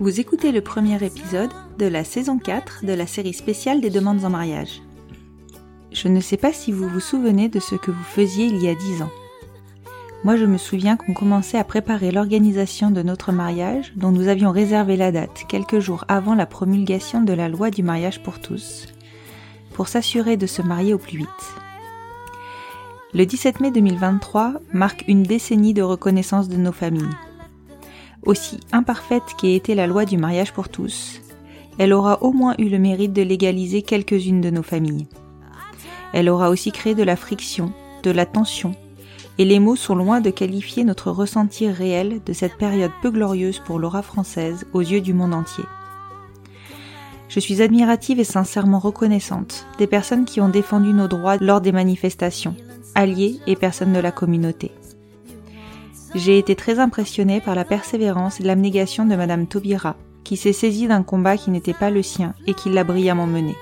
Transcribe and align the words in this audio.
Vous 0.00 0.18
écoutez 0.18 0.50
le 0.50 0.62
premier 0.62 1.04
épisode 1.04 1.50
de 1.78 1.84
la 1.84 2.04
saison 2.04 2.38
4 2.38 2.86
de 2.86 2.94
la 2.94 3.06
série 3.06 3.34
spéciale 3.34 3.82
des 3.82 3.90
demandes 3.90 4.24
en 4.24 4.30
mariage. 4.30 4.80
Je 5.92 6.08
ne 6.08 6.22
sais 6.22 6.38
pas 6.38 6.54
si 6.54 6.72
vous 6.72 6.88
vous 6.88 7.00
souvenez 7.00 7.50
de 7.50 7.60
ce 7.60 7.74
que 7.74 7.90
vous 7.90 8.02
faisiez 8.04 8.46
il 8.46 8.62
y 8.62 8.70
a 8.70 8.74
10 8.74 9.02
ans. 9.02 9.10
Moi 10.24 10.36
je 10.36 10.46
me 10.46 10.56
souviens 10.56 10.96
qu'on 10.96 11.12
commençait 11.12 11.58
à 11.58 11.64
préparer 11.64 12.12
l'organisation 12.12 12.90
de 12.90 13.02
notre 13.02 13.30
mariage 13.30 13.92
dont 13.94 14.10
nous 14.10 14.28
avions 14.28 14.52
réservé 14.52 14.96
la 14.96 15.12
date 15.12 15.44
quelques 15.50 15.80
jours 15.80 16.06
avant 16.08 16.34
la 16.34 16.46
promulgation 16.46 17.20
de 17.20 17.34
la 17.34 17.50
loi 17.50 17.70
du 17.70 17.82
mariage 17.82 18.22
pour 18.22 18.40
tous, 18.40 18.86
pour 19.74 19.88
s'assurer 19.88 20.38
de 20.38 20.46
se 20.46 20.62
marier 20.62 20.94
au 20.94 20.98
plus 20.98 21.18
vite. 21.18 21.28
Le 23.12 23.26
17 23.26 23.60
mai 23.60 23.70
2023 23.70 24.62
marque 24.72 25.04
une 25.08 25.24
décennie 25.24 25.74
de 25.74 25.82
reconnaissance 25.82 26.48
de 26.48 26.56
nos 26.56 26.72
familles. 26.72 27.04
Aussi 28.24 28.60
imparfaite 28.72 29.34
qu'ait 29.38 29.54
été 29.54 29.74
la 29.74 29.86
loi 29.86 30.04
du 30.04 30.18
mariage 30.18 30.52
pour 30.52 30.68
tous, 30.68 31.20
elle 31.78 31.92
aura 31.92 32.22
au 32.22 32.32
moins 32.32 32.54
eu 32.58 32.68
le 32.68 32.78
mérite 32.78 33.12
de 33.12 33.22
légaliser 33.22 33.82
quelques-unes 33.82 34.42
de 34.42 34.50
nos 34.50 34.62
familles. 34.62 35.08
Elle 36.12 36.28
aura 36.28 36.50
aussi 36.50 36.72
créé 36.72 36.94
de 36.94 37.02
la 37.02 37.16
friction, 37.16 37.72
de 38.02 38.10
la 38.10 38.26
tension, 38.26 38.74
et 39.38 39.44
les 39.46 39.58
mots 39.58 39.76
sont 39.76 39.94
loin 39.94 40.20
de 40.20 40.28
qualifier 40.28 40.84
notre 40.84 41.10
ressenti 41.10 41.66
réel 41.70 42.20
de 42.26 42.32
cette 42.34 42.58
période 42.58 42.90
peu 43.00 43.10
glorieuse 43.10 43.60
pour 43.64 43.78
l'aura 43.78 44.02
française 44.02 44.66
aux 44.74 44.82
yeux 44.82 45.00
du 45.00 45.14
monde 45.14 45.32
entier. 45.32 45.64
Je 47.30 47.40
suis 47.40 47.62
admirative 47.62 48.20
et 48.20 48.24
sincèrement 48.24 48.80
reconnaissante 48.80 49.64
des 49.78 49.86
personnes 49.86 50.24
qui 50.26 50.40
ont 50.40 50.48
défendu 50.48 50.92
nos 50.92 51.08
droits 51.08 51.36
lors 51.36 51.60
des 51.60 51.72
manifestations, 51.72 52.56
alliés 52.94 53.38
et 53.46 53.56
personnes 53.56 53.92
de 53.92 54.00
la 54.00 54.12
communauté. 54.12 54.72
J'ai 56.14 56.38
été 56.38 56.56
très 56.56 56.80
impressionnée 56.80 57.40
par 57.40 57.54
la 57.54 57.64
persévérance 57.64 58.40
et 58.40 58.44
l'abnégation 58.44 59.06
de 59.06 59.14
Madame 59.14 59.46
Taubira, 59.46 59.96
qui 60.24 60.36
s'est 60.36 60.52
saisie 60.52 60.88
d'un 60.88 61.02
combat 61.02 61.36
qui 61.36 61.50
n'était 61.50 61.74
pas 61.74 61.90
le 61.90 62.02
sien 62.02 62.34
et 62.46 62.54
qui 62.54 62.68
l'a 62.68 62.84
brillamment 62.84 63.26
mené. 63.26 63.54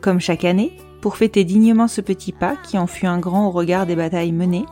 Comme 0.00 0.20
chaque 0.20 0.44
année, 0.44 0.72
pour 1.00 1.16
fêter 1.16 1.42
dignement 1.44 1.88
ce 1.88 2.00
petit 2.00 2.32
pas 2.32 2.56
qui 2.56 2.78
en 2.78 2.86
fut 2.86 3.06
un 3.06 3.18
grand 3.18 3.48
au 3.48 3.50
regard 3.50 3.86
des 3.86 3.96
batailles 3.96 4.32
menées, 4.32 4.66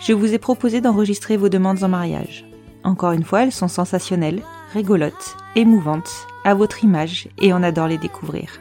je 0.00 0.12
vous 0.12 0.34
ai 0.34 0.38
proposé 0.38 0.80
d'enregistrer 0.80 1.36
vos 1.36 1.48
demandes 1.48 1.82
en 1.82 1.88
mariage. 1.88 2.44
Encore 2.84 3.12
une 3.12 3.24
fois, 3.24 3.42
elles 3.42 3.52
sont 3.52 3.68
sensationnelles, 3.68 4.42
rigolotes, 4.72 5.36
émouvantes, 5.56 6.26
à 6.44 6.54
votre 6.54 6.84
image 6.84 7.28
et 7.38 7.52
on 7.52 7.62
adore 7.62 7.88
les 7.88 7.98
découvrir. 7.98 8.60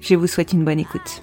Je 0.00 0.14
vous 0.14 0.26
souhaite 0.26 0.52
une 0.52 0.64
bonne 0.64 0.78
écoute. 0.78 1.22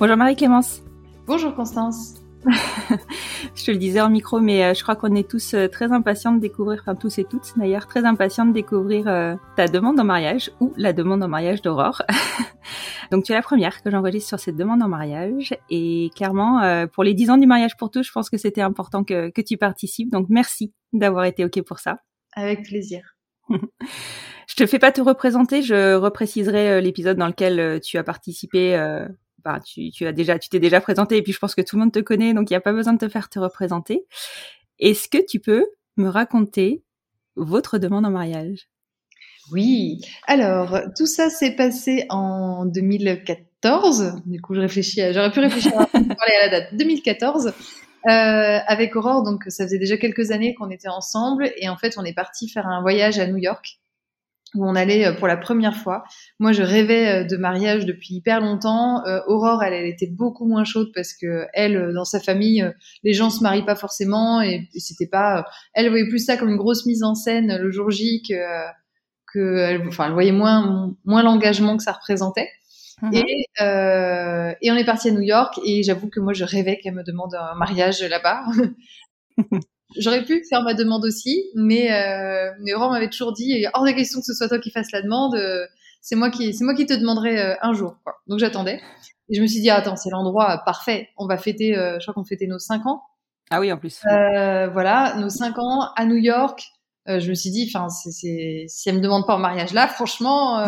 Bonjour 0.00 0.16
Marie-Clémence. 0.16 0.82
Bonjour 1.28 1.54
Constance. 1.54 2.14
je 3.54 3.64
te 3.64 3.70
le 3.70 3.76
disais 3.76 4.00
en 4.00 4.10
micro, 4.10 4.40
mais 4.40 4.64
euh, 4.64 4.74
je 4.74 4.82
crois 4.82 4.96
qu'on 4.96 5.14
est 5.14 5.28
tous 5.28 5.54
euh, 5.54 5.68
très 5.68 5.92
impatients 5.92 6.32
de 6.32 6.40
découvrir, 6.40 6.80
enfin 6.80 6.96
tous 6.96 7.18
et 7.18 7.24
toutes 7.24 7.52
d'ailleurs, 7.56 7.86
très 7.86 8.04
impatients 8.04 8.44
de 8.44 8.52
découvrir 8.52 9.06
euh, 9.06 9.36
ta 9.56 9.68
demande 9.68 9.98
en 10.00 10.04
mariage 10.04 10.50
ou 10.58 10.72
la 10.76 10.92
demande 10.92 11.22
en 11.22 11.28
mariage 11.28 11.62
d'Aurore. 11.62 12.02
Donc 13.12 13.22
tu 13.22 13.30
es 13.30 13.36
la 13.36 13.42
première 13.42 13.82
que 13.82 13.90
j'enregistre 13.90 14.28
sur 14.30 14.40
cette 14.40 14.56
demande 14.56 14.82
en 14.82 14.88
mariage 14.88 15.56
et 15.70 16.10
clairement, 16.16 16.86
pour 16.88 17.04
les 17.04 17.14
10 17.14 17.30
ans 17.30 17.36
du 17.36 17.46
mariage 17.46 17.76
pour 17.76 17.90
tous, 17.90 18.02
je 18.02 18.10
pense 18.10 18.30
que 18.30 18.38
c'était 18.38 18.62
important 18.62 19.04
que, 19.04 19.30
que 19.30 19.42
tu 19.42 19.56
participes. 19.56 20.10
Donc 20.10 20.26
merci 20.28 20.72
d'avoir 20.92 21.24
été 21.26 21.44
OK 21.44 21.62
pour 21.62 21.78
ça. 21.78 21.98
Avec 22.34 22.64
plaisir. 22.64 23.16
je 23.50 24.54
te 24.56 24.66
fais 24.66 24.78
pas 24.78 24.90
te 24.90 25.02
représenter, 25.02 25.62
je 25.62 25.94
repréciserai 25.94 26.80
l'épisode 26.80 27.18
dans 27.18 27.28
lequel 27.28 27.80
tu 27.80 27.98
as 27.98 28.02
participé 28.02 28.74
tu, 29.64 30.06
as 30.06 30.12
déjà, 30.12 30.38
tu 30.38 30.48
t'es 30.48 30.60
déjà 30.60 30.80
présenté 30.80 31.16
et 31.16 31.22
puis 31.22 31.32
je 31.32 31.38
pense 31.38 31.54
que 31.54 31.62
tout 31.62 31.76
le 31.76 31.80
monde 31.82 31.92
te 31.92 32.00
connaît, 32.00 32.34
donc 32.34 32.50
il 32.50 32.52
n'y 32.52 32.56
a 32.56 32.60
pas 32.60 32.72
besoin 32.72 32.92
de 32.92 32.98
te 32.98 33.08
faire 33.08 33.28
te 33.28 33.38
représenter. 33.38 34.04
Est-ce 34.78 35.08
que 35.08 35.18
tu 35.24 35.40
peux 35.40 35.66
me 35.96 36.08
raconter 36.08 36.82
votre 37.36 37.78
demande 37.78 38.06
en 38.06 38.10
mariage? 38.10 38.68
Oui. 39.52 40.00
Alors, 40.26 40.78
tout 40.96 41.06
ça 41.06 41.30
s'est 41.30 41.54
passé 41.54 42.06
en 42.08 42.64
2014. 42.64 44.22
Du 44.26 44.40
coup, 44.40 44.54
je 44.54 44.60
réfléchis, 44.60 45.00
j'aurais 45.12 45.30
pu 45.30 45.40
réfléchir 45.40 45.72
à 45.78 45.88
la 46.42 46.48
date 46.48 46.74
2014. 46.74 47.52
Euh, 48.06 48.58
avec 48.66 48.96
Aurore, 48.96 49.22
donc 49.22 49.44
ça 49.48 49.64
faisait 49.64 49.78
déjà 49.78 49.96
quelques 49.96 50.30
années 50.30 50.54
qu'on 50.54 50.68
était 50.68 50.88
ensemble 50.88 51.50
et 51.56 51.70
en 51.70 51.76
fait 51.78 51.96
on 51.96 52.04
est 52.04 52.12
parti 52.12 52.50
faire 52.50 52.66
un 52.66 52.82
voyage 52.82 53.18
à 53.18 53.26
New 53.26 53.38
York 53.38 53.80
où 54.54 54.66
on 54.66 54.74
allait 54.74 55.06
euh, 55.06 55.12
pour 55.12 55.26
la 55.26 55.36
première 55.36 55.76
fois. 55.76 56.04
Moi, 56.38 56.52
je 56.52 56.62
rêvais 56.62 57.22
euh, 57.22 57.24
de 57.24 57.36
mariage 57.36 57.86
depuis 57.86 58.14
hyper 58.14 58.40
longtemps. 58.40 59.04
Euh, 59.06 59.20
Aurore, 59.26 59.62
elle, 59.62 59.74
elle, 59.74 59.86
était 59.86 60.06
beaucoup 60.06 60.46
moins 60.46 60.64
chaude 60.64 60.90
parce 60.94 61.12
que 61.12 61.46
elle, 61.52 61.92
dans 61.94 62.04
sa 62.04 62.20
famille, 62.20 62.64
les 63.02 63.12
gens 63.12 63.30
se 63.30 63.42
marient 63.42 63.64
pas 63.64 63.76
forcément 63.76 64.40
et, 64.40 64.68
c'était 64.76 65.06
pas. 65.06 65.44
elle 65.74 65.88
voyait 65.88 66.08
plus 66.08 66.24
ça 66.24 66.36
comme 66.36 66.48
une 66.48 66.56
grosse 66.56 66.86
mise 66.86 67.02
en 67.02 67.14
scène 67.14 67.56
le 67.56 67.70
jour 67.70 67.90
J 67.90 68.22
que 68.28 68.34
que, 69.32 69.56
elle, 69.56 69.88
enfin, 69.88 70.06
elle 70.06 70.12
voyait 70.12 70.32
moins 70.32 70.94
moins 71.04 71.22
l'engagement 71.24 71.76
que 71.76 71.82
ça 71.82 71.92
représentait. 71.92 72.48
Mhm. 73.02 73.14
Et, 73.14 73.46
euh, 73.60 74.54
et 74.60 74.70
on 74.70 74.76
est 74.76 74.84
parti 74.84 75.08
à 75.08 75.12
New 75.12 75.20
York 75.20 75.58
et 75.64 75.82
j'avoue 75.82 76.08
que 76.08 76.20
moi 76.20 76.32
je 76.32 76.44
rêvais 76.44 76.78
qu'elle 76.78 76.94
me 76.94 77.02
demande 77.02 77.34
un 77.34 77.54
mariage 77.54 78.02
là-bas. 78.02 78.44
J'aurais 79.96 80.24
pu 80.24 80.44
faire 80.48 80.62
ma 80.62 80.74
demande 80.74 81.04
aussi, 81.04 81.50
mais 81.54 81.92
euh, 81.92 82.50
mais 82.60 82.74
Aurore 82.74 82.90
m'avait 82.90 83.08
toujours 83.08 83.32
dit 83.32 83.64
hors 83.74 83.84
de 83.84 83.90
question 83.92 84.20
que 84.20 84.26
ce 84.26 84.34
soit 84.34 84.48
toi 84.48 84.58
qui 84.58 84.70
fasses 84.70 84.92
la 84.92 85.02
demande. 85.02 85.34
Euh, 85.34 85.66
c'est 86.00 86.16
moi 86.16 86.30
qui 86.30 86.52
c'est 86.52 86.64
moi 86.64 86.74
qui 86.74 86.86
te 86.86 86.94
demanderai 86.94 87.40
euh, 87.40 87.54
un 87.62 87.72
jour. 87.72 87.96
Quoi. 88.04 88.14
Donc 88.26 88.38
j'attendais. 88.38 88.80
Et 89.28 89.36
je 89.36 89.42
me 89.42 89.46
suis 89.46 89.60
dit 89.60 89.70
attends 89.70 89.96
c'est 89.96 90.10
l'endroit 90.10 90.62
parfait. 90.64 91.08
On 91.16 91.26
va 91.26 91.36
fêter. 91.36 91.76
Euh, 91.76 91.98
je 91.98 92.04
crois 92.04 92.14
qu'on 92.14 92.24
fêtait 92.24 92.46
nos 92.46 92.58
cinq 92.58 92.86
ans. 92.86 93.02
Ah 93.50 93.60
oui 93.60 93.72
en 93.72 93.78
plus. 93.78 94.00
Voilà 94.04 95.14
nos 95.18 95.28
cinq 95.28 95.58
ans 95.58 95.92
à 95.96 96.04
New 96.04 96.16
York. 96.16 96.62
je 97.06 97.28
me 97.28 97.34
suis 97.34 97.50
dit 97.50 97.70
enfin 97.72 97.88
si 97.88 98.70
elle 98.86 98.96
me 98.96 99.00
demande 99.00 99.26
pas 99.26 99.36
en 99.36 99.38
mariage 99.38 99.72
là 99.72 99.86
franchement. 99.86 100.66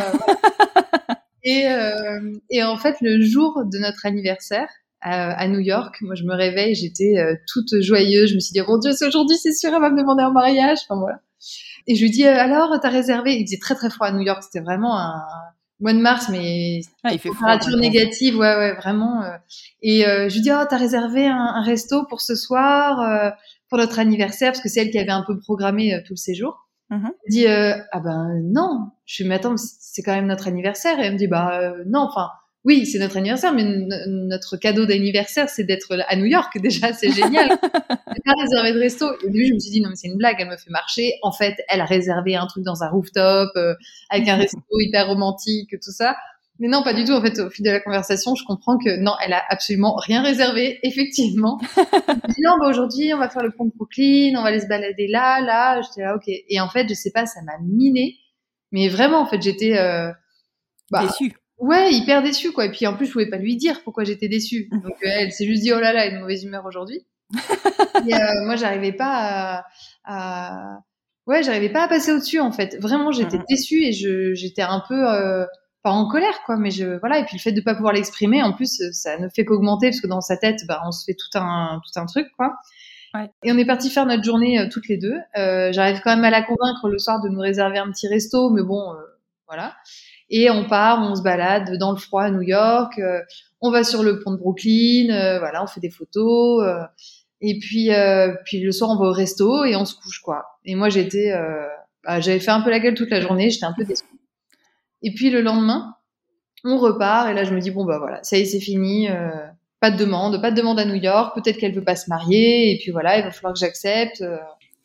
et 1.42 1.66
et 2.50 2.62
en 2.62 2.76
fait 2.76 2.96
le 3.00 3.20
jour 3.22 3.62
de 3.64 3.78
notre 3.78 4.06
anniversaire 4.06 4.68
à, 5.06 5.48
New 5.48 5.60
York. 5.60 5.96
Moi, 6.00 6.14
je 6.14 6.24
me 6.24 6.34
réveille, 6.34 6.74
j'étais 6.74 7.18
euh, 7.18 7.36
toute 7.46 7.80
joyeuse. 7.80 8.30
Je 8.30 8.34
me 8.34 8.40
suis 8.40 8.52
dit, 8.52 8.60
oh 8.60 8.70
mon 8.70 8.78
Dieu, 8.78 8.92
c'est 8.92 9.06
aujourd'hui, 9.06 9.36
c'est 9.36 9.52
sûr, 9.52 9.72
elle 9.72 9.80
va 9.80 9.90
me 9.90 9.98
demander 9.98 10.22
un 10.22 10.32
mariage. 10.32 10.78
Enfin, 10.88 10.98
voilà. 10.98 11.20
Et 11.86 11.94
je 11.94 12.02
lui 12.02 12.10
dis, 12.10 12.26
euh, 12.26 12.36
alors, 12.36 12.76
t'as 12.80 12.88
réservé? 12.88 13.36
Il 13.36 13.46
faisait 13.46 13.58
très, 13.58 13.74
très 13.74 13.90
froid 13.90 14.08
à 14.08 14.12
New 14.12 14.22
York. 14.22 14.42
C'était 14.42 14.64
vraiment 14.64 14.98
un 14.98 15.22
mois 15.78 15.92
de 15.92 16.00
mars, 16.00 16.28
mais 16.30 16.80
ah, 17.04 17.12
il 17.12 17.18
fait 17.18 17.28
température 17.28 17.76
négative, 17.76 18.36
ouais, 18.36 18.56
ouais, 18.56 18.74
vraiment. 18.74 19.22
Euh. 19.22 19.36
Et 19.82 20.00
je 20.02 20.34
lui 20.34 20.40
dis, 20.40 20.50
oh, 20.50 20.64
t'as 20.68 20.78
réservé 20.78 21.26
un, 21.26 21.36
un, 21.36 21.62
resto 21.62 22.04
pour 22.06 22.20
ce 22.20 22.34
soir, 22.34 23.32
pour 23.68 23.78
notre 23.78 23.98
anniversaire, 23.98 24.52
parce 24.52 24.62
que 24.62 24.68
c'est 24.68 24.80
elle 24.80 24.90
qui 24.90 24.98
avait 24.98 25.10
un 25.10 25.24
peu 25.24 25.38
programmé 25.38 26.02
tout 26.04 26.14
le 26.14 26.18
séjour. 26.18 26.66
Mm 26.90 27.08
Elle 27.26 27.30
dit, 27.30 27.46
ah 27.46 28.00
ben 28.00 28.40
non. 28.42 28.90
Je 29.04 29.18
lui 29.18 29.24
dis, 29.24 29.28
mais 29.28 29.36
attends, 29.36 29.56
c'est 29.56 30.02
quand 30.02 30.14
même 30.14 30.26
notre 30.26 30.48
anniversaire. 30.48 30.98
Et 30.98 31.04
elle 31.04 31.12
me 31.12 31.18
dit, 31.18 31.28
bah 31.28 31.74
non, 31.86 32.00
enfin, 32.00 32.30
oui, 32.66 32.84
c'est 32.84 32.98
notre 32.98 33.16
anniversaire, 33.16 33.54
mais 33.54 33.62
notre 34.08 34.56
cadeau 34.56 34.86
d'anniversaire, 34.86 35.48
c'est 35.48 35.62
d'être 35.62 35.96
à 36.08 36.16
New 36.16 36.24
York. 36.24 36.58
Déjà, 36.60 36.92
c'est 36.92 37.12
génial. 37.12 37.56
Elle 37.62 38.22
pas 38.24 38.32
réservé 38.40 38.72
de 38.72 38.80
resto. 38.80 39.06
Et 39.24 39.30
début, 39.30 39.46
je 39.46 39.54
me 39.54 39.60
suis 39.60 39.70
dit, 39.70 39.80
non, 39.80 39.90
mais 39.90 39.94
c'est 39.94 40.08
une 40.08 40.16
blague, 40.16 40.34
elle 40.40 40.48
me 40.48 40.56
fait 40.56 40.70
marcher. 40.70 41.12
En 41.22 41.30
fait, 41.30 41.54
elle 41.68 41.80
a 41.80 41.84
réservé 41.84 42.34
un 42.34 42.46
truc 42.48 42.64
dans 42.64 42.82
un 42.82 42.88
rooftop, 42.88 43.50
euh, 43.54 43.74
avec 44.10 44.28
un 44.28 44.34
resto 44.34 44.58
hyper 44.80 45.06
romantique, 45.06 45.70
tout 45.80 45.92
ça. 45.92 46.16
Mais 46.58 46.66
non, 46.66 46.82
pas 46.82 46.92
du 46.92 47.04
tout. 47.04 47.12
En 47.12 47.22
fait, 47.22 47.38
au 47.38 47.50
fil 47.50 47.64
de 47.64 47.70
la 47.70 47.78
conversation, 47.78 48.34
je 48.34 48.42
comprends 48.44 48.78
que 48.78 49.00
non, 49.00 49.12
elle 49.24 49.34
a 49.34 49.44
absolument 49.48 49.94
rien 49.94 50.22
réservé, 50.22 50.80
effectivement. 50.82 51.60
dit, 51.76 52.42
non, 52.42 52.58
bah, 52.60 52.68
aujourd'hui, 52.68 53.14
on 53.14 53.18
va 53.18 53.28
faire 53.28 53.44
le 53.44 53.52
pont 53.52 53.66
de 53.66 53.72
Brooklyn, 53.76 54.34
on 54.36 54.42
va 54.42 54.48
aller 54.48 54.60
se 54.60 54.66
balader 54.66 55.06
là, 55.06 55.40
là. 55.40 55.82
J'étais 55.82 56.02
là, 56.02 56.16
ok. 56.16 56.24
Et 56.26 56.60
en 56.60 56.68
fait, 56.68 56.88
je 56.88 56.94
sais 56.94 57.12
pas, 57.12 57.26
ça 57.26 57.42
m'a 57.42 57.58
miné. 57.62 58.16
Mais 58.72 58.88
vraiment, 58.88 59.20
en 59.20 59.26
fait, 59.26 59.40
j'étais, 59.40 59.78
euh, 59.78 60.10
bah, 60.90 61.06
déçue. 61.06 61.36
Ouais, 61.58 61.92
hyper 61.92 62.22
déçue, 62.22 62.52
quoi. 62.52 62.66
Et 62.66 62.70
puis, 62.70 62.86
en 62.86 62.96
plus, 62.96 63.06
je 63.06 63.12
pouvais 63.12 63.30
pas 63.30 63.38
lui 63.38 63.56
dire 63.56 63.82
pourquoi 63.82 64.04
j'étais 64.04 64.28
déçue. 64.28 64.68
Donc, 64.72 64.96
euh, 65.02 65.08
elle 65.08 65.32
s'est 65.32 65.46
juste 65.46 65.62
dit, 65.62 65.72
oh 65.72 65.80
là 65.80 65.92
là, 65.92 66.06
elle 66.06 66.12
est 66.12 66.16
de 66.16 66.20
mauvaise 66.20 66.44
humeur 66.44 66.64
aujourd'hui. 66.66 67.06
et 68.06 68.14
euh, 68.14 68.44
moi, 68.44 68.56
j'arrivais 68.56 68.92
pas 68.92 69.56
à, 69.56 69.64
à... 70.04 70.78
ouais, 71.26 71.42
j'arrivais 71.42 71.70
pas 71.70 71.84
à 71.84 71.88
passer 71.88 72.12
au-dessus, 72.12 72.40
en 72.40 72.52
fait. 72.52 72.76
Vraiment, 72.80 73.10
j'étais 73.10 73.38
mmh. 73.38 73.44
déçue 73.48 73.84
et 73.84 73.92
je, 73.92 74.34
j'étais 74.34 74.62
un 74.62 74.82
peu, 74.86 75.08
euh, 75.08 75.46
pas 75.82 75.90
en 75.90 76.08
colère, 76.08 76.42
quoi. 76.44 76.56
Mais 76.56 76.70
je, 76.70 76.98
voilà. 77.00 77.18
Et 77.18 77.24
puis, 77.24 77.36
le 77.36 77.42
fait 77.42 77.52
de 77.52 77.60
pas 77.60 77.74
pouvoir 77.74 77.94
l'exprimer, 77.94 78.42
en 78.42 78.52
plus, 78.52 78.82
ça 78.92 79.18
ne 79.18 79.28
fait 79.28 79.44
qu'augmenter 79.44 79.88
parce 79.88 80.00
que 80.00 80.06
dans 80.06 80.20
sa 80.20 80.36
tête, 80.36 80.60
bah, 80.68 80.82
on 80.86 80.92
se 80.92 81.04
fait 81.04 81.14
tout 81.14 81.38
un, 81.38 81.80
tout 81.84 81.98
un 81.98 82.06
truc, 82.06 82.28
quoi. 82.36 82.54
Ouais. 83.14 83.30
Et 83.44 83.52
on 83.52 83.58
est 83.58 83.64
parti 83.64 83.90
faire 83.90 84.06
notre 84.06 84.24
journée 84.24 84.58
euh, 84.58 84.68
toutes 84.70 84.88
les 84.88 84.98
deux. 84.98 85.16
Euh, 85.36 85.72
J'arrive 85.72 86.00
quand 86.02 86.14
même 86.14 86.24
à 86.24 86.30
la 86.30 86.42
convaincre 86.42 86.88
le 86.88 86.98
soir 86.98 87.20
de 87.22 87.28
nous 87.28 87.40
réserver 87.40 87.78
un 87.78 87.90
petit 87.90 88.08
resto, 88.08 88.50
mais 88.50 88.62
bon, 88.62 88.92
euh, 88.92 88.96
voilà. 89.46 89.76
Et 90.28 90.50
on 90.50 90.64
part, 90.64 91.08
on 91.08 91.14
se 91.14 91.22
balade 91.22 91.78
dans 91.78 91.92
le 91.92 91.98
froid 91.98 92.22
à 92.22 92.30
New 92.30 92.42
York. 92.42 92.98
Euh, 92.98 93.20
on 93.60 93.70
va 93.70 93.84
sur 93.84 94.02
le 94.02 94.20
pont 94.20 94.32
de 94.32 94.36
Brooklyn. 94.36 95.38
voilà, 95.38 95.62
on 95.62 95.66
fait 95.66 95.80
des 95.80 95.90
photos. 95.90 96.64
et 97.40 97.58
puis, 97.58 97.90
puis 98.44 98.60
le 98.60 98.72
soir, 98.72 98.90
on 98.90 98.96
va 98.96 99.06
au 99.06 99.12
resto 99.12 99.64
et 99.64 99.76
on 99.76 99.84
se 99.84 99.94
couche, 99.94 100.20
quoi. 100.20 100.44
Et 100.64 100.74
moi, 100.74 100.88
j'étais, 100.88 101.32
bah, 102.04 102.20
j'avais 102.20 102.40
fait 102.40 102.50
un 102.50 102.60
peu 102.60 102.70
la 102.70 102.80
gueule 102.80 102.94
toute 102.94 103.10
la 103.10 103.20
journée. 103.20 103.50
J'étais 103.50 103.66
un 103.66 103.72
peu 103.72 103.84
déçue. 103.84 104.04
Et 105.02 105.12
puis 105.12 105.30
le 105.30 105.40
lendemain, 105.40 105.94
on 106.64 106.76
repart 106.76 107.30
et 107.30 107.34
là, 107.34 107.44
je 107.44 107.54
me 107.54 107.60
dis 107.60 107.70
bon 107.70 107.84
bah 107.84 107.98
voilà, 107.98 108.22
ça 108.22 108.36
y 108.36 108.42
est, 108.42 108.44
c'est 108.44 108.60
fini. 108.60 109.08
Pas 109.80 109.90
de 109.90 109.98
demande, 109.98 110.40
pas 110.40 110.50
de 110.50 110.56
demande 110.56 110.78
à 110.78 110.84
New 110.86 110.94
York. 110.94 111.34
Peut-être 111.34 111.58
qu'elle 111.58 111.74
veut 111.74 111.84
pas 111.84 111.96
se 111.96 112.08
marier 112.08 112.72
et 112.72 112.78
puis 112.78 112.90
voilà, 112.90 113.18
il 113.18 113.24
va 113.24 113.30
falloir 113.30 113.52
que 113.52 113.58
j'accepte. 113.58 114.22
Euh. 114.22 114.38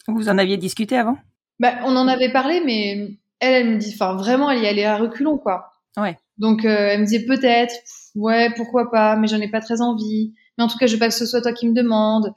Vous 0.07 0.27
en 0.27 0.37
aviez 0.37 0.57
discuté 0.57 0.97
avant? 0.97 1.17
Bah, 1.59 1.75
on 1.85 1.95
en 1.95 2.07
avait 2.07 2.31
parlé, 2.31 2.61
mais 2.65 3.11
elle, 3.41 3.53
elle 3.53 3.73
me 3.73 3.77
dit, 3.77 3.91
enfin 3.93 4.15
vraiment, 4.15 4.49
elle 4.49 4.63
y 4.63 4.67
allait 4.67 4.85
à 4.85 4.97
reculons 4.97 5.37
quoi. 5.37 5.73
Ouais. 5.97 6.17
Donc 6.37 6.63
euh, 6.63 6.89
elle 6.91 7.01
me 7.01 7.05
disait 7.05 7.25
peut-être, 7.25 7.73
ouais, 8.15 8.49
pourquoi 8.55 8.89
pas, 8.89 9.17
mais 9.17 9.27
j'en 9.27 9.41
ai 9.41 9.49
pas 9.49 9.59
très 9.59 9.81
envie. 9.81 10.33
Mais 10.57 10.63
en 10.63 10.67
tout 10.67 10.77
cas, 10.77 10.87
je 10.87 10.93
veux 10.93 10.99
pas 10.99 11.09
que 11.09 11.13
ce 11.13 11.25
soit 11.25 11.41
toi 11.41 11.53
qui 11.53 11.67
me 11.67 11.73
demande. 11.73 12.33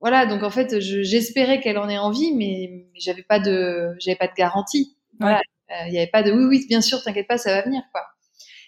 Voilà, 0.00 0.26
donc 0.26 0.42
en 0.42 0.50
fait, 0.50 0.80
j'espérais 0.80 1.60
qu'elle 1.60 1.76
en 1.76 1.88
ait 1.88 1.98
envie, 1.98 2.32
mais, 2.32 2.86
j'avais 2.94 3.24
pas 3.24 3.40
de, 3.40 3.94
j'avais 3.98 4.16
pas 4.16 4.28
de 4.28 4.34
garantie. 4.36 4.96
Voilà, 5.20 5.40
euh, 5.70 5.88
il 5.88 5.94
y 5.94 5.98
avait 5.98 6.10
pas 6.10 6.22
de 6.22 6.30
oui, 6.32 6.44
oui, 6.44 6.66
bien 6.68 6.80
sûr, 6.80 7.02
t'inquiète 7.02 7.26
pas, 7.26 7.36
ça 7.38 7.52
va 7.52 7.62
venir 7.62 7.82
quoi. 7.92 8.02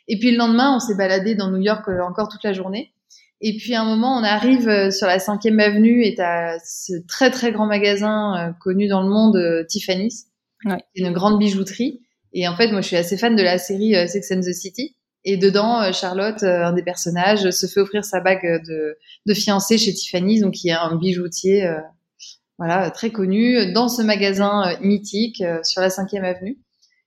Et 0.08 0.18
puis 0.18 0.32
le 0.32 0.38
lendemain, 0.38 0.74
on 0.74 0.80
s'est 0.80 0.96
baladé 0.96 1.36
dans 1.36 1.50
New 1.50 1.60
York 1.62 1.88
encore 1.88 2.28
toute 2.28 2.42
la 2.42 2.52
journée. 2.52 2.92
Et 3.40 3.56
puis 3.56 3.74
à 3.74 3.82
un 3.82 3.84
moment, 3.84 4.16
on 4.18 4.22
arrive 4.22 4.68
euh, 4.68 4.90
sur 4.90 5.06
la 5.06 5.18
5e 5.18 5.58
avenue 5.60 6.04
et 6.04 6.18
à 6.20 6.58
ce 6.58 6.92
très 7.08 7.30
très 7.30 7.52
grand 7.52 7.66
magasin 7.66 8.36
euh, 8.36 8.52
connu 8.60 8.86
dans 8.86 9.02
le 9.02 9.08
monde, 9.08 9.36
euh, 9.36 9.64
Tiffany's, 9.66 10.26
ouais. 10.64 10.82
une 10.94 11.12
grande 11.12 11.38
bijouterie. 11.38 12.00
Et 12.32 12.46
en 12.46 12.56
fait, 12.56 12.70
moi, 12.70 12.80
je 12.80 12.86
suis 12.86 12.96
assez 12.96 13.16
fan 13.16 13.34
de 13.34 13.42
la 13.42 13.58
série 13.58 13.94
Sex 14.08 14.30
and 14.32 14.40
the 14.40 14.52
City. 14.52 14.96
Et 15.24 15.36
dedans, 15.36 15.92
Charlotte, 15.92 16.42
un 16.42 16.72
des 16.72 16.82
personnages, 16.82 17.50
se 17.50 17.66
fait 17.66 17.80
offrir 17.80 18.04
sa 18.04 18.20
bague 18.20 18.62
de, 18.66 18.96
de 19.26 19.34
fiancée 19.34 19.78
chez 19.78 19.92
Tiffany's, 19.92 20.40
donc 20.40 20.54
qui 20.54 20.68
est 20.68 20.72
un 20.72 20.96
bijoutier, 20.96 21.68
voilà, 22.56 22.90
très 22.90 23.10
connu, 23.10 23.72
dans 23.72 23.88
ce 23.88 24.00
magasin 24.00 24.78
mythique 24.80 25.42
sur 25.62 25.80
la 25.80 25.88
5e 25.88 26.22
avenue. 26.22 26.56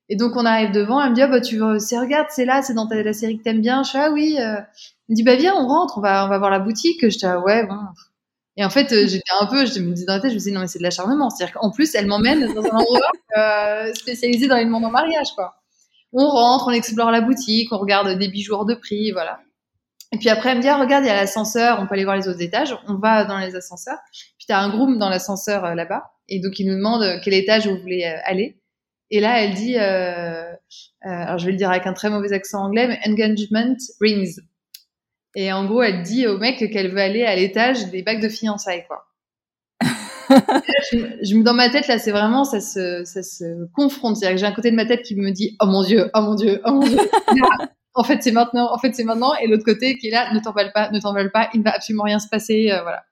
Et 0.09 0.15
donc 0.15 0.35
on 0.35 0.45
arrive 0.45 0.71
devant, 0.71 1.01
elle 1.01 1.11
me 1.11 1.15
dit 1.15 1.21
ah 1.21 1.27
bah 1.27 1.41
tu 1.41 1.57
veux, 1.57 1.79
c'est 1.79 1.97
regarde 1.97 2.27
c'est 2.29 2.45
là, 2.45 2.61
c'est 2.61 2.73
dans 2.73 2.88
ta, 2.88 3.01
la 3.01 3.13
série 3.13 3.38
que 3.38 3.44
t'aimes 3.44 3.61
bien. 3.61 3.83
Je 3.83 3.89
suis 3.89 3.97
ah 3.97 4.11
oui. 4.11 4.35
Euh. 4.39 4.57
Elle 4.57 4.65
me 5.09 5.15
dit 5.15 5.23
bah 5.23 5.35
viens 5.35 5.55
on 5.55 5.67
rentre, 5.67 5.97
on 5.97 6.01
va 6.01 6.25
on 6.25 6.29
va 6.29 6.38
voir 6.38 6.51
la 6.51 6.59
boutique. 6.59 7.09
J'étais 7.09 7.25
ah 7.25 7.39
ouais 7.39 7.65
bon. 7.65 7.79
Et 8.55 8.63
en 8.63 8.69
fait 8.69 8.91
euh, 8.91 9.07
j'étais 9.07 9.31
un 9.39 9.47
peu, 9.47 9.65
je 9.65 9.79
me 9.79 9.94
disais 9.94 10.05
dans 10.05 10.13
la 10.13 10.19
tête, 10.19 10.29
je 10.29 10.35
me 10.35 10.39
disais 10.39 10.51
non 10.51 10.61
mais 10.61 10.67
c'est 10.67 10.79
de 10.79 10.83
l'acharnement. 10.83 11.29
C'est-à-dire 11.29 11.59
qu'en 11.59 11.71
plus 11.71 11.94
elle 11.95 12.05
m'emmène 12.05 12.53
dans 12.53 12.63
un 12.63 12.77
endroit 12.77 13.11
euh, 13.38 13.94
spécialisé 13.94 14.47
dans 14.47 14.57
les 14.57 14.65
demandes 14.65 14.85
en 14.85 14.91
mariage 14.91 15.31
quoi. 15.35 15.55
On 16.11 16.27
rentre, 16.27 16.67
on 16.67 16.71
explore 16.71 17.09
la 17.09 17.21
boutique, 17.21 17.71
on 17.71 17.79
regarde 17.79 18.17
des 18.19 18.27
bijoux 18.27 18.53
hors 18.53 18.65
de 18.65 18.75
prix, 18.75 19.11
voilà. 19.11 19.39
Et 20.11 20.17
puis 20.17 20.29
après 20.29 20.50
elle 20.50 20.57
me 20.57 20.61
dit 20.61 20.67
ah 20.67 20.77
regarde 20.77 21.03
il 21.03 21.07
y 21.07 21.11
a 21.11 21.15
l'ascenseur, 21.15 21.79
on 21.81 21.88
peut 21.88 21.95
aller 21.95 22.03
voir 22.03 22.15
les 22.15 22.27
autres 22.27 22.41
étages. 22.41 22.77
On 22.88 22.95
va 22.95 23.25
dans 23.25 23.39
les 23.39 23.55
ascenseurs. 23.55 23.97
Puis 24.38 24.45
t'as 24.47 24.59
un 24.59 24.69
groom 24.69 25.00
dans 25.00 25.09
l'ascenseur 25.09 25.65
euh, 25.65 25.73
là-bas 25.73 26.11
et 26.29 26.39
donc 26.39 26.59
il 26.59 26.67
nous 26.67 26.75
demande 26.75 27.21
quel 27.23 27.33
étage 27.33 27.67
vous 27.67 27.77
voulez 27.77 28.03
aller. 28.03 28.59
Et 29.09 29.19
là, 29.19 29.44
elle 29.44 29.53
dit, 29.53 29.77
alors 29.77 31.38
je 31.38 31.45
vais 31.45 31.51
le 31.51 31.57
dire 31.57 31.69
avec 31.69 31.85
un 31.85 31.94
très 31.94 32.09
mauvais 32.09 32.31
accent 32.33 32.63
anglais, 32.63 32.88
mais 32.88 33.00
engagement 33.05 33.75
rings. 34.01 34.39
Et 35.35 35.51
en 35.51 35.65
gros, 35.65 35.81
elle 35.81 36.03
dit 36.03 36.27
au 36.27 36.38
mec 36.38 36.57
qu'elle 36.71 36.91
veut 36.91 37.01
aller 37.01 37.24
à 37.24 37.35
l'étage 37.35 37.89
des 37.89 38.03
bagues 38.03 38.21
de 38.21 38.30
fiançailles, 38.30 38.85
quoi. 38.88 39.06
je, 40.91 41.35
me 41.35 41.44
dans 41.44 41.53
ma 41.53 41.69
tête 41.69 41.88
là, 41.88 42.00
c'est 42.00 42.12
vraiment 42.12 42.45
ça 42.45 42.62
se 42.62 43.03
ça 43.03 43.21
se 43.21 43.65
confronte. 43.74 44.15
C'est-à-dire 44.15 44.35
que 44.35 44.39
j'ai 44.39 44.45
un 44.45 44.53
côté 44.53 44.71
de 44.71 44.75
ma 44.75 44.85
tête 44.85 45.01
qui 45.01 45.15
me 45.15 45.31
dit 45.31 45.57
oh 45.59 45.65
mon 45.65 45.83
dieu, 45.83 46.09
oh 46.13 46.21
mon 46.21 46.35
dieu, 46.35 46.62
oh 46.65 46.71
mon 46.71 46.88
dieu. 46.88 46.97
en 47.94 48.03
fait, 48.03 48.24
c'est 48.24 48.31
maintenant, 48.31 48.74
en 48.74 48.77
fait, 48.77 48.95
c'est 48.95 49.03
maintenant. 49.03 49.33
Et 49.35 49.47
l'autre 49.47 49.65
côté 49.65 49.97
qui 49.97 50.07
est 50.07 50.12
là, 50.12 50.33
ne 50.33 50.39
t'emballe 50.39 50.71
pas, 50.71 50.89
ne 50.91 51.00
t'emballe 51.00 51.31
pas, 51.31 51.50
il 51.53 51.59
ne 51.59 51.63
va 51.63 51.71
absolument 51.71 52.03
rien 52.03 52.19
se 52.19 52.29
passer, 52.29 52.71
euh, 52.71 52.81
voilà. 52.81 53.03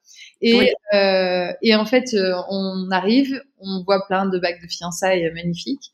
Et, 0.42 0.74
euh, 0.94 1.52
et 1.62 1.76
en 1.76 1.86
fait, 1.86 2.14
euh, 2.14 2.34
on 2.50 2.90
arrive, 2.90 3.42
on 3.60 3.84
voit 3.84 4.06
plein 4.08 4.26
de 4.26 4.40
bagues 4.40 4.62
de 4.62 4.68
fiançailles 4.68 5.32
magnifiques. 5.34 5.94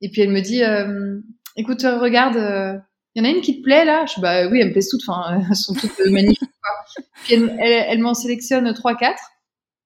Et 0.00 0.10
puis 0.10 0.22
elle 0.22 0.30
me 0.30 0.40
dit, 0.40 0.62
euh, 0.62 1.18
écoute, 1.56 1.82
regarde, 1.82 2.80
il 3.14 3.22
y 3.22 3.26
en 3.26 3.28
a 3.28 3.32
une 3.32 3.40
qui 3.40 3.58
te 3.58 3.62
plaît 3.62 3.84
là? 3.84 4.04
Je 4.06 4.20
bah 4.20 4.46
oui, 4.48 4.60
elles 4.60 4.68
me 4.68 4.72
plaisent 4.72 4.90
toutes, 4.90 5.02
enfin, 5.06 5.40
elles 5.48 5.56
sont 5.56 5.74
toutes 5.74 5.98
magnifiques. 6.06 6.40
Quoi. 6.40 7.02
Puis 7.24 7.34
elle, 7.34 7.56
elle, 7.60 7.98
m'en 8.00 8.14
sélectionne 8.14 8.72
trois, 8.74 8.96
quatre. 8.96 9.22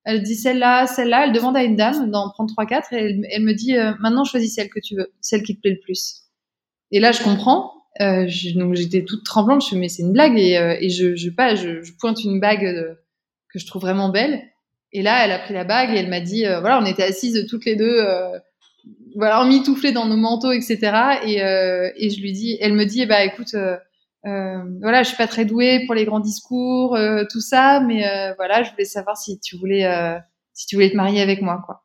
Elle 0.05 0.23
dit 0.23 0.35
celle-là, 0.35 0.87
celle-là. 0.87 1.27
Elle 1.27 1.33
demande 1.33 1.57
à 1.57 1.63
une 1.63 1.77
dame 1.77 2.11
d'en 2.11 2.31
prendre 2.31 2.53
trois, 2.53 2.67
quatre. 2.67 2.93
Et 2.93 2.97
elle, 2.97 3.27
elle 3.31 3.43
me 3.43 3.55
dit, 3.55 3.75
maintenant 4.01 4.25
choisis 4.25 4.55
celle 4.55 4.69
que 4.69 4.81
tu 4.81 4.97
veux, 4.97 5.13
celle 5.21 5.43
qui 5.43 5.57
te 5.57 5.61
plaît 5.61 5.73
le 5.73 5.81
plus. 5.81 6.23
Et 6.91 7.01
là, 7.01 7.13
je 7.13 7.23
comprends. 7.23 7.73
Euh, 8.01 8.27
donc 8.57 8.75
j'étais 8.75 9.05
toute 9.05 9.25
tremblante. 9.25 9.63
Je 9.63 9.69
suis 9.69 9.77
mais 9.77 9.89
c'est 9.89 10.03
une 10.03 10.13
blague 10.13 10.39
et, 10.39 10.79
et 10.81 10.91
je, 10.91 11.15
je 11.15 11.31
pas, 11.31 11.55
je, 11.55 11.83
je 11.83 11.93
pointe 11.99 12.23
une 12.25 12.41
bague 12.41 12.65
de, 12.65 12.99
que 13.53 13.59
je 13.59 13.67
trouve 13.67 13.83
vraiment 13.83 14.09
belle. 14.09 14.43
Et 14.93 15.03
là, 15.03 15.25
elle 15.25 15.33
a 15.33 15.39
pris 15.39 15.55
la 15.55 15.65
bague 15.65 15.95
et 15.95 15.99
elle 15.99 16.11
m'a 16.11 16.21
dit, 16.21 16.47
euh, 16.47 16.61
voilà, 16.61 16.79
on 16.81 16.85
était 16.85 17.03
assises 17.03 17.47
toutes 17.49 17.65
les 17.65 17.77
deux, 17.77 17.99
euh, 18.01 18.39
voilà, 19.17 19.40
emmitouflées 19.40 19.93
dans 19.93 20.06
nos 20.06 20.17
manteaux, 20.17 20.52
etc. 20.52 20.78
Et, 21.25 21.42
euh, 21.42 21.90
et 21.97 22.11
je 22.11 22.21
lui 22.21 22.33
dis, 22.33 22.57
elle 22.61 22.73
me 22.73 22.85
dit, 22.85 23.07
bah 23.07 23.25
écoute, 23.25 23.54
euh, 23.54 23.76
euh, 24.26 24.62
voilà, 24.80 25.02
je 25.02 25.09
suis 25.09 25.16
pas 25.16 25.26
très 25.26 25.45
douée 25.45 25.85
pour 25.87 25.95
les 25.95 26.04
grands 26.04 26.21
discours, 26.21 26.99
tout 27.30 27.40
ça, 27.40 27.80
mais 27.80 28.04
voilà, 28.37 28.62
je 28.62 28.71
voulais 28.71 28.85
savoir 28.85 29.16
si 29.16 29.38
tu 29.40 29.57
voulais, 29.57 29.85
si 30.52 30.66
tu 30.66 30.76
voulais 30.76 30.90
te 30.90 30.97
marier 30.97 31.21
avec 31.21 31.42
moi, 31.42 31.62
quoi. 31.64 31.83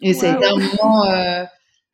Et 0.00 0.14
ça 0.14 0.32
a 0.32 0.36
été 0.36 0.46
un 0.46 0.56
moment, 0.56 1.04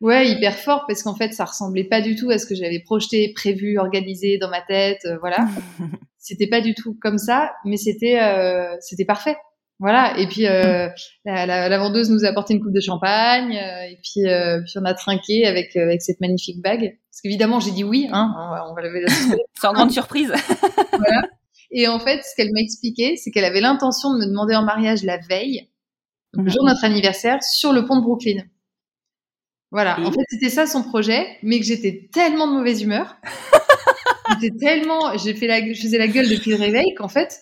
ouais, 0.01 0.29
hyper 0.29 0.55
fort 0.55 0.85
parce 0.87 1.01
qu'en 1.01 1.15
fait, 1.15 1.33
ça 1.33 1.45
ressemblait 1.45 1.83
pas 1.83 2.01
du 2.01 2.15
tout 2.15 2.29
à 2.29 2.37
ce 2.37 2.45
que 2.45 2.55
j'avais 2.55 2.79
projeté, 2.79 3.33
prévu, 3.33 3.79
organisé 3.79 4.37
dans 4.37 4.49
ma 4.49 4.61
tête, 4.61 5.07
voilà. 5.19 5.47
c'était 6.25 6.47
pas 6.47 6.61
du 6.61 6.73
tout 6.73 6.97
comme 6.99 7.19
ça, 7.19 7.53
mais 7.65 7.77
c'était 7.77 8.19
euh, 8.19 8.75
c'était 8.81 9.05
parfait. 9.05 9.37
Voilà. 9.79 10.17
Et 10.17 10.27
puis 10.27 10.47
euh, 10.47 10.87
la, 11.25 11.45
la, 11.45 11.67
la, 11.67 11.77
vendeuse 11.77 12.09
nous 12.09 12.23
a 12.23 12.29
apporté 12.29 12.53
une 12.53 12.61
coupe 12.61 12.73
de 12.73 12.79
champagne, 12.79 13.57
euh, 13.57 13.89
et 13.89 13.99
puis 14.01 14.25
euh, 14.25 14.61
puis 14.61 14.73
on 14.77 14.85
a 14.85 14.93
trinqué 14.93 15.45
avec 15.45 15.75
avec 15.75 16.01
cette 16.01 16.21
magnifique 16.21 16.61
bague. 16.61 16.97
Parce 17.11 17.21
qu'évidemment 17.21 17.59
j'ai 17.59 17.71
dit 17.71 17.83
oui, 17.83 18.07
hein, 18.11 18.33
on 18.37 18.49
va, 18.51 18.69
on 18.69 18.73
va 18.73 18.81
lever 18.81 19.01
la 19.01 19.13
Sans 19.59 19.73
grande 19.73 19.91
surprise. 19.91 20.31
voilà. 20.91 21.23
Et 21.71 21.87
en 21.89 21.99
fait, 21.99 22.21
ce 22.23 22.35
qu'elle 22.37 22.53
m'a 22.53 22.61
expliqué, 22.61 23.17
c'est 23.17 23.31
qu'elle 23.31 23.43
avait 23.43 23.59
l'intention 23.59 24.13
de 24.13 24.19
me 24.19 24.27
demander 24.27 24.55
en 24.55 24.63
mariage 24.63 25.03
la 25.03 25.17
veille, 25.17 25.67
le 26.33 26.49
jour 26.49 26.63
de 26.63 26.69
notre 26.69 26.85
anniversaire, 26.85 27.43
sur 27.43 27.73
le 27.73 27.85
pont 27.85 27.97
de 27.97 28.01
Brooklyn. 28.01 28.43
Voilà. 29.71 29.99
En 29.99 30.11
fait, 30.11 30.21
c'était 30.29 30.49
ça 30.49 30.67
son 30.67 30.83
projet, 30.83 31.37
mais 31.43 31.59
que 31.59 31.65
j'étais 31.65 32.07
tellement 32.13 32.47
de 32.47 32.53
mauvaise 32.53 32.81
humeur 32.81 33.17
J'étais 34.41 34.57
tellement, 34.57 35.17
j'ai 35.17 35.33
fait 35.33 35.47
la, 35.47 35.61
je 35.61 35.79
faisais 35.79 35.97
la 35.97 36.07
gueule 36.07 36.29
depuis 36.29 36.51
le 36.51 36.57
réveil 36.57 36.93
qu'en 36.95 37.09
fait, 37.09 37.41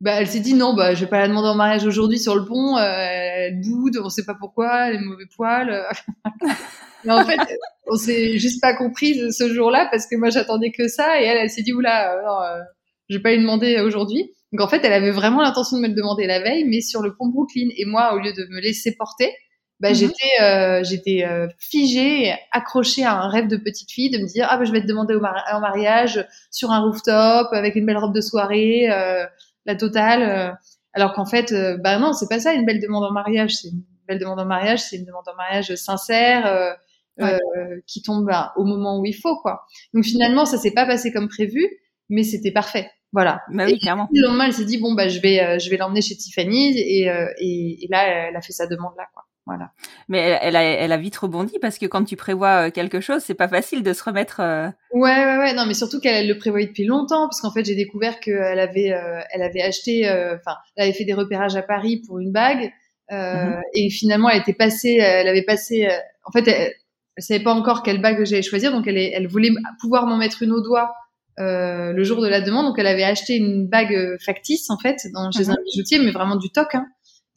bah, 0.00 0.12
elle 0.20 0.26
s'est 0.28 0.40
dit 0.40 0.54
non, 0.54 0.74
bah, 0.74 0.94
je 0.94 1.00
vais 1.00 1.10
pas 1.10 1.18
la 1.20 1.28
demander 1.28 1.48
en 1.48 1.54
mariage 1.54 1.84
aujourd'hui 1.86 2.18
sur 2.18 2.34
le 2.36 2.44
pont, 2.44 2.76
euh, 2.76 2.82
elle 2.82 3.60
boude, 3.60 3.98
on 4.02 4.08
sait 4.10 4.24
pas 4.24 4.34
pourquoi, 4.38 4.88
elle 4.88 4.96
est 4.96 5.00
mauvais 5.00 5.26
poil. 5.34 5.84
Mais 7.04 7.12
en 7.12 7.24
fait, 7.24 7.38
on 7.86 7.96
s'est 7.96 8.38
juste 8.38 8.60
pas 8.62 8.74
compris 8.74 9.32
ce 9.32 9.52
jour-là 9.52 9.88
parce 9.90 10.06
que 10.06 10.16
moi 10.16 10.30
j'attendais 10.30 10.70
que 10.72 10.88
ça 10.88 11.20
et 11.20 11.24
elle, 11.24 11.36
elle 11.38 11.50
s'est 11.50 11.62
dit 11.62 11.72
oula, 11.72 12.16
non, 12.24 12.40
euh, 12.42 12.62
je 13.10 13.16
vais 13.16 13.22
pas 13.22 13.32
lui 13.32 13.40
demander 13.40 13.80
aujourd'hui. 13.80 14.32
Donc 14.52 14.60
en 14.62 14.68
fait, 14.68 14.80
elle 14.84 14.92
avait 14.92 15.10
vraiment 15.10 15.42
l'intention 15.42 15.76
de 15.76 15.82
me 15.82 15.88
le 15.88 15.94
demander 15.94 16.26
la 16.26 16.40
veille, 16.40 16.64
mais 16.64 16.80
sur 16.80 17.02
le 17.02 17.14
pont 17.14 17.26
Brooklyn. 17.28 17.68
Et 17.76 17.84
moi, 17.84 18.14
au 18.14 18.18
lieu 18.20 18.32
de 18.32 18.46
me 18.50 18.60
laisser 18.60 18.94
porter, 18.96 19.34
bah, 19.80 19.90
Mhm. 19.90 19.94
j'étais 19.96 20.42
euh, 20.42 20.82
j'étais 20.84 21.24
euh, 21.28 21.46
figée, 21.58 22.34
accrochée 22.52 23.04
à 23.04 23.16
un 23.20 23.28
rêve 23.28 23.48
de 23.48 23.56
petite 23.58 23.90
fille, 23.90 24.10
de 24.10 24.18
me 24.18 24.26
dire 24.26 24.46
ah 24.48 24.56
bah 24.56 24.64
je 24.64 24.72
vais 24.72 24.80
te 24.80 24.86
demander 24.86 25.14
au 25.14 25.20
mari- 25.20 25.42
en 25.52 25.60
mariage 25.60 26.24
sur 26.50 26.70
un 26.70 26.80
rooftop 26.80 27.48
avec 27.52 27.74
une 27.74 27.84
belle 27.84 27.98
robe 27.98 28.14
de 28.14 28.20
soirée, 28.22 28.90
euh, 28.90 29.26
la 29.66 29.76
totale. 29.76 30.22
euh. 30.22 30.52
alors 30.92 31.12
qu'en 31.14 31.26
fait, 31.26 31.52
euh, 31.52 31.76
bah 31.82 31.98
non, 31.98 32.12
c'est 32.12 32.28
pas 32.28 32.40
ça 32.40 32.54
une 32.54 32.64
belle 32.66 32.80
demande 32.80 33.04
en 33.04 33.12
mariage. 33.12 33.56
C'est 33.56 33.68
une 33.68 33.82
belle 34.08 34.18
demande 34.18 34.40
en 34.40 34.46
mariage, 34.46 34.80
c'est 34.82 34.96
une 34.96 35.04
demande 35.06 35.28
en 35.28 35.34
mariage 35.36 35.74
sincère. 35.76 36.46
euh, 36.46 36.72
Ouais. 37.16 37.38
euh, 37.58 37.80
qui 37.86 38.02
tombe 38.02 38.26
bah, 38.26 38.52
au 38.56 38.64
moment 38.64 38.98
où 38.98 39.04
il 39.06 39.12
faut 39.14 39.36
quoi. 39.40 39.62
Donc 39.94 40.02
finalement 40.04 40.44
ça 40.44 40.58
s'est 40.58 40.72
pas 40.72 40.84
passé 40.84 41.12
comme 41.12 41.28
prévu, 41.28 41.64
mais 42.08 42.24
c'était 42.24 42.50
parfait. 42.50 42.90
Voilà. 43.12 43.42
Bah 43.52 43.66
oui, 43.66 43.78
clairement. 43.78 44.08
Le 44.12 44.26
lendemain, 44.26 44.46
elle 44.46 44.52
s'est 44.52 44.64
dit 44.64 44.78
bon 44.78 44.94
bah 44.94 45.06
je 45.06 45.20
vais 45.20 45.40
euh, 45.40 45.58
je 45.60 45.70
vais 45.70 45.76
l'emmener 45.76 46.02
chez 46.02 46.16
Tiffany 46.16 46.76
et, 46.76 47.08
euh, 47.08 47.28
et 47.38 47.84
et 47.84 47.88
là 47.88 48.04
elle 48.28 48.34
a 48.36 48.40
fait 48.42 48.52
sa 48.52 48.66
demande 48.66 48.94
là 48.98 49.06
quoi. 49.14 49.22
Voilà. 49.46 49.70
Mais 50.08 50.18
elle, 50.20 50.38
elle 50.42 50.56
a, 50.56 50.62
elle 50.62 50.92
a 50.92 50.96
vite 50.96 51.16
rebondi 51.16 51.58
parce 51.60 51.76
que 51.78 51.84
quand 51.86 52.02
tu 52.04 52.16
prévois 52.16 52.68
euh, 52.68 52.70
quelque 52.70 53.00
chose, 53.00 53.22
c'est 53.22 53.34
pas 53.34 53.48
facile 53.48 53.82
de 53.82 53.92
se 53.92 54.02
remettre. 54.02 54.40
euh, 54.40 54.68
Ouais 54.92 55.10
ouais 55.26 55.36
ouais 55.38 55.52
non 55.54 55.66
mais 55.66 55.74
surtout 55.74 56.00
qu'elle 56.00 56.14
elle 56.14 56.28
le 56.28 56.38
prévoyait 56.38 56.66
depuis 56.68 56.86
longtemps 56.86 57.26
parce 57.28 57.40
qu'en 57.42 57.50
fait 57.52 57.64
j'ai 57.64 57.74
découvert 57.74 58.20
qu'elle 58.20 58.58
avait 58.58 58.92
euh, 58.92 59.20
elle 59.32 59.42
avait 59.42 59.60
acheté 59.60 60.08
euh, 60.08 60.36
enfin 60.36 60.56
elle 60.76 60.84
avait 60.84 60.92
fait 60.94 61.04
des 61.04 61.12
repérages 61.14 61.56
à 61.56 61.62
Paris 61.62 62.00
pour 62.06 62.18
une 62.20 62.32
bague 62.32 62.72
euh, 63.12 63.34
Mhm. 63.48 63.60
et 63.74 63.90
finalement 63.90 64.30
elle 64.30 64.40
était 64.40 64.54
passée 64.54 64.94
elle 65.00 65.28
avait 65.28 65.42
passé 65.44 65.86
euh, 65.86 65.90
en 66.24 66.30
fait 66.32 66.48
elle, 66.48 66.72
elle 67.16 67.22
savait 67.22 67.42
pas 67.42 67.52
encore 67.52 67.82
quelle 67.82 68.00
bague 68.00 68.24
j'allais 68.24 68.40
choisir 68.42 68.72
donc 68.72 68.86
elle 68.86 69.26
voulait 69.26 69.50
pouvoir 69.80 70.06
m'en 70.06 70.16
mettre 70.16 70.42
une 70.42 70.52
au 70.52 70.62
doigt 70.62 70.94
euh, 71.40 71.92
le 71.92 72.04
jour 72.04 72.22
de 72.22 72.28
la 72.28 72.40
demande 72.40 72.66
donc 72.66 72.78
elle 72.78 72.86
avait 72.86 73.02
acheté 73.04 73.36
une 73.36 73.66
bague 73.66 73.94
euh, 73.94 74.16
factice 74.24 74.70
en 74.70 74.78
fait 74.78 74.96
dans, 75.12 75.30
chez 75.32 75.42
Mhm. 75.44 75.50
un 75.50 75.56
bijoutier 75.66 75.98
mais 75.98 76.12
vraiment 76.12 76.36
du 76.36 76.50
toc 76.50 76.74
hein, 76.76 76.86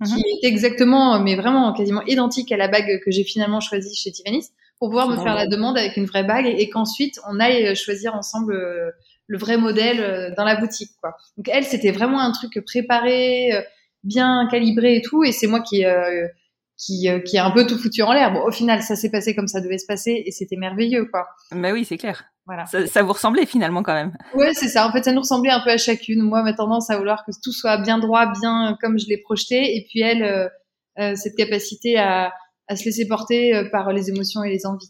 qui 0.06 0.14
Mhm. 0.14 0.20
était 0.38 0.48
exactement 0.48 1.20
mais 1.20 1.36
vraiment 1.36 1.74
quasiment 1.74 2.04
identique 2.04 2.52
à 2.52 2.58
la 2.58 2.68
bague 2.68 3.00
que 3.04 3.12
j'ai 3.12 3.24
finalement 3.24 3.60
choisie 3.60 3.96
chez 3.96 4.12
Tiffany's 4.12 4.52
pour 4.80 4.90
pouvoir 4.90 5.10
me 5.10 5.16
faire 5.18 5.34
la 5.34 5.48
demande 5.48 5.78
avec 5.78 5.98
une 5.98 6.06
vraie 6.06 6.24
bague 6.24 6.46
et, 6.46 6.62
et 6.62 6.70
qu'ensuite 6.70 7.20
on 7.28 7.40
aille 7.40 7.68
euh, 7.68 7.76
choisir 7.76 8.14
ensemble 8.14 8.54
euh, 8.54 8.92
le 9.26 9.38
vrai 9.38 9.58
modèle 9.58 10.00
euh, 10.00 10.36
dans 10.38 10.44
la 10.46 10.56
boutique 10.56 10.92
quoi. 11.02 11.16
Donc 11.38 11.50
elle 11.52 11.64
c'était 11.66 11.92
vraiment 11.92 12.20
un 12.22 12.32
truc 12.32 12.64
préparé, 12.66 13.52
bien 14.04 14.48
calibré 14.52 14.98
et 14.98 15.02
tout 15.02 15.24
et 15.24 15.32
c'est 15.32 15.48
moi 15.48 15.62
qui 15.62 15.84
euh, 15.86 16.28
qui 16.78 17.10
euh, 17.10 17.20
qui 17.20 17.40
a 17.40 17.46
un 17.46 17.52
peu 17.52 17.66
tout 17.66 17.78
foutu 17.80 18.04
en 18.04 18.14
l'air. 18.14 18.32
Bon 18.32 18.44
au 18.46 18.52
final 18.52 18.84
ça 18.84 18.96
s'est 18.96 19.10
passé 19.10 19.34
comme 19.36 19.48
ça 19.48 19.62
devait 19.62 19.80
se 19.80 19.88
passer 19.88 20.22
et 20.26 20.32
c'était 20.32 20.58
merveilleux 20.58 21.06
quoi. 21.06 21.26
Bah 21.52 21.72
oui, 21.74 21.86
c'est 21.86 21.98
clair. 21.98 22.26
Voilà. 22.48 22.66
Ça, 22.66 22.88
ça 22.88 23.04
vous 23.04 23.14
ressemblait 23.14 23.46
finalement 23.46 23.84
quand 23.84 23.94
même. 23.94 24.14
Ouais, 24.34 24.54
c'est 24.54 24.70
ça. 24.70 24.88
En 24.88 24.92
fait, 24.92 25.04
ça 25.04 25.12
nous 25.12 25.20
ressemblait 25.20 25.52
un 25.52 25.60
peu 25.60 25.70
à 25.70 25.78
chacune. 25.78 26.22
Moi, 26.24 26.42
ma 26.44 26.54
tendance 26.54 26.90
à 26.90 26.98
vouloir 26.98 27.24
que 27.26 27.32
tout 27.44 27.52
soit 27.52 27.78
bien 27.78 28.00
droit, 28.00 28.26
bien 28.42 28.72
euh, 28.72 28.76
comme 28.82 28.98
je 28.98 29.06
l'ai 29.08 29.18
projeté. 29.18 29.76
Et 29.76 29.86
puis 29.90 30.02
elle, 30.02 30.24
euh, 30.24 30.48
euh, 31.00 31.16
cette 31.16 31.36
capacité 31.36 31.98
à, 32.00 32.32
à 32.70 32.76
se 32.76 32.86
laisser 32.86 33.08
porter 33.08 33.54
euh, 33.56 33.70
par 33.70 33.92
les 33.92 34.10
émotions 34.10 34.44
et 34.44 34.50
les 34.50 34.66
envies. 34.66 34.90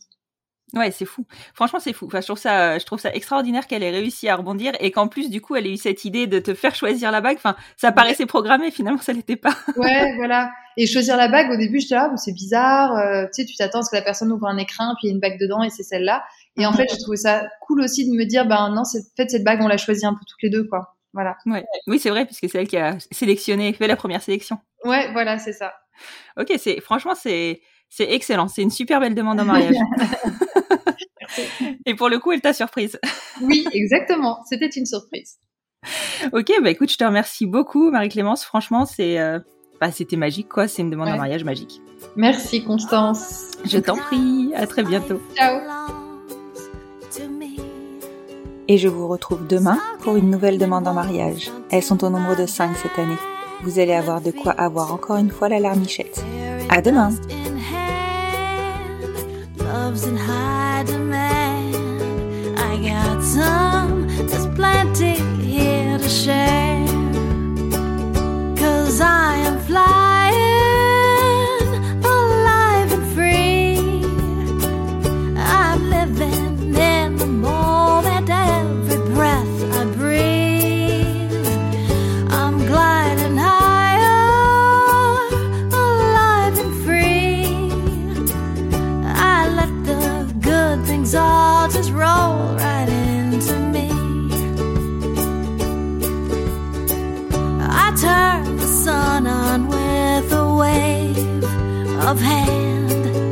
Ouais, 0.73 0.91
c'est 0.91 1.05
fou. 1.05 1.25
Franchement, 1.53 1.79
c'est 1.79 1.93
fou. 1.93 2.07
Enfin, 2.07 2.19
je 2.19 2.25
trouve 2.27 2.37
ça, 2.37 2.77
je 2.77 2.85
trouve 2.85 2.99
ça 2.99 3.13
extraordinaire 3.13 3.67
qu'elle 3.67 3.83
ait 3.83 3.89
réussi 3.89 4.27
à 4.27 4.35
rebondir 4.35 4.73
et 4.81 4.91
qu'en 4.91 5.07
plus, 5.07 5.29
du 5.29 5.39
coup, 5.39 5.55
elle 5.55 5.65
ait 5.65 5.71
eu 5.71 5.77
cette 5.77 6.03
idée 6.03 6.27
de 6.27 6.39
te 6.39 6.53
faire 6.53 6.75
choisir 6.75 7.09
la 7.09 7.21
bague. 7.21 7.37
Enfin, 7.37 7.55
ça 7.77 7.93
paraissait 7.93 8.25
programmé, 8.25 8.69
finalement, 8.69 8.99
ça 9.01 9.13
l'était 9.13 9.37
pas. 9.37 9.55
Ouais, 9.77 10.13
voilà. 10.17 10.51
Et 10.75 10.85
choisir 10.85 11.15
la 11.15 11.29
bague, 11.29 11.49
au 11.51 11.55
début, 11.55 11.79
j'étais 11.79 11.95
là, 11.95 12.11
c'est 12.17 12.33
bizarre. 12.33 12.97
euh, 12.97 13.23
tu 13.33 13.41
sais, 13.41 13.45
tu 13.45 13.55
t'attends 13.55 13.79
à 13.79 13.81
ce 13.83 13.89
que 13.89 13.95
la 13.95 14.01
personne 14.01 14.29
ouvre 14.29 14.45
un 14.47 14.57
écrin, 14.57 14.93
puis 14.99 15.07
il 15.07 15.07
y 15.07 15.11
a 15.11 15.13
une 15.13 15.21
bague 15.21 15.39
dedans 15.39 15.63
et 15.63 15.69
c'est 15.69 15.83
celle-là. 15.83 16.21
Et 16.57 16.65
en 16.65 16.73
fait, 16.73 16.87
j'ai 16.89 16.97
trouvé 16.97 17.17
ça 17.17 17.47
cool 17.61 17.81
aussi 17.81 18.09
de 18.09 18.15
me 18.15 18.25
dire, 18.25 18.47
ben 18.47 18.69
non, 18.69 18.83
fait 19.15 19.29
cette 19.29 19.43
bague, 19.43 19.61
on 19.61 19.67
l'a 19.67 19.77
choisie 19.77 20.05
un 20.05 20.13
peu 20.13 20.25
toutes 20.27 20.41
les 20.41 20.49
deux, 20.49 20.65
quoi. 20.65 20.95
Voilà. 21.13 21.37
Ouais. 21.45 21.65
Oui, 21.87 21.99
c'est 21.99 22.09
vrai, 22.09 22.25
puisque 22.25 22.49
c'est 22.49 22.59
elle 22.59 22.67
qui 22.67 22.77
a 22.77 22.97
sélectionné, 23.11 23.73
fait 23.73 23.87
la 23.87 23.95
première 23.95 24.21
sélection. 24.21 24.57
Ouais, 24.83 25.11
voilà, 25.13 25.39
c'est 25.39 25.53
ça. 25.53 25.73
Ok, 26.39 26.53
c'est, 26.57 26.79
franchement, 26.81 27.15
c'est, 27.15 27.61
c'est 27.89 28.11
excellent. 28.11 28.47
C'est 28.47 28.61
une 28.61 28.71
super 28.71 28.99
belle 28.99 29.15
demande 29.15 29.39
en 29.39 29.45
mariage. 29.45 29.75
et 31.85 31.95
pour 31.95 32.09
le 32.09 32.19
coup, 32.19 32.31
elle 32.31 32.41
t'a 32.41 32.53
surprise. 32.53 32.99
Oui, 33.41 33.65
exactement. 33.71 34.43
C'était 34.47 34.69
une 34.69 34.85
surprise. 34.85 35.37
Ok, 36.33 36.51
bah 36.61 36.69
écoute, 36.69 36.91
je 36.91 36.97
te 36.97 37.03
remercie 37.03 37.45
beaucoup, 37.45 37.91
Marie-Clémence. 37.91 38.43
Franchement, 38.43 38.85
c'est, 38.85 39.19
euh, 39.19 39.39
bah, 39.79 39.91
c'était 39.91 40.17
magique, 40.17 40.49
quoi. 40.49 40.67
C'est 40.67 40.81
une 40.81 40.89
demande 40.89 41.09
en 41.09 41.17
mariage 41.17 41.43
magique. 41.43 41.81
Merci, 42.15 42.63
Constance. 42.63 43.51
Je 43.65 43.77
t'en 43.77 43.97
prie. 43.97 44.51
À 44.55 44.67
très 44.67 44.83
bientôt. 44.83 45.21
Ciao. 45.35 45.61
Et 48.69 48.77
je 48.77 48.87
vous 48.87 49.07
retrouve 49.07 49.47
demain 49.47 49.79
pour 50.01 50.17
une 50.17 50.29
nouvelle 50.29 50.57
demande 50.57 50.87
en 50.87 50.93
mariage. 50.93 51.51
Elles 51.71 51.83
sont 51.83 52.03
au 52.03 52.09
nombre 52.09 52.35
de 52.35 52.45
5 52.45 52.75
cette 52.77 52.99
année. 52.99 53.15
Vous 53.63 53.79
allez 53.79 53.93
avoir 53.93 54.21
de 54.21 54.31
quoi 54.31 54.51
avoir 54.51 54.93
encore 54.93 55.17
une 55.17 55.31
fois 55.31 55.49
la 55.49 55.59
larmichette. 55.59 56.23
À 56.69 56.81
demain! 56.81 57.11
Hand. 102.47 103.26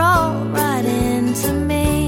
roll 0.00 0.32
right 0.56 0.84
into 0.84 1.52
me. 1.52 1.99